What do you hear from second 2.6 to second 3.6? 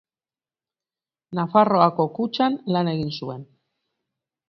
lan egin zuen.